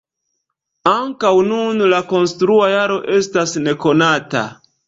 Ankaŭ 0.91 1.33
nun 1.51 1.85
la 1.93 2.01
konstrua 2.13 2.73
jaro 2.75 2.99
estas 3.21 3.55
nekonata. 3.69 4.47